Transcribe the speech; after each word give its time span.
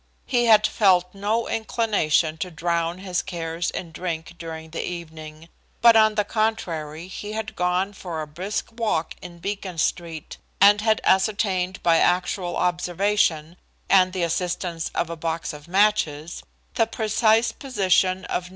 He 0.25 0.45
had 0.45 0.65
felt 0.65 1.13
no 1.13 1.47
inclination 1.47 2.39
to 2.39 2.49
drown 2.49 2.97
his 2.97 3.21
cares 3.21 3.69
in 3.69 3.91
drink 3.91 4.33
during 4.39 4.71
the 4.71 4.83
evening, 4.83 5.47
but 5.79 5.95
on 5.95 6.15
the 6.15 6.23
contrary 6.23 7.07
he 7.07 7.33
had 7.33 7.55
gone 7.55 7.93
for 7.93 8.19
a 8.19 8.25
brisk 8.25 8.69
walk 8.75 9.13
in 9.21 9.37
Beacon 9.37 9.77
Street, 9.77 10.37
and 10.59 10.81
had 10.81 11.01
ascertained 11.03 11.83
by 11.83 11.97
actual 11.97 12.57
observation, 12.57 13.57
and 13.91 14.11
the 14.11 14.23
assistance 14.23 14.89
of 14.95 15.11
a 15.11 15.15
box 15.15 15.53
of 15.53 15.67
matches, 15.67 16.41
the 16.73 16.87
precise 16.87 17.51
position 17.51 18.25
of 18.25 18.45
No. 18.49 18.49